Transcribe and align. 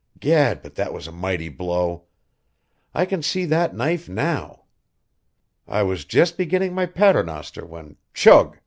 "Gad, 0.19 0.63
but 0.63 0.73
that 0.73 0.93
was 0.93 1.05
a 1.05 1.11
mighty 1.11 1.47
blow! 1.47 2.05
I 2.91 3.05
can 3.05 3.21
see 3.21 3.45
that 3.45 3.75
knife 3.75 4.09
now. 4.09 4.63
I 5.67 5.83
was 5.83 6.05
just 6.05 6.37
beginning 6.37 6.73
my 6.73 6.87
paternoster 6.87 7.67
when 7.67 7.97
chug! 8.11 8.57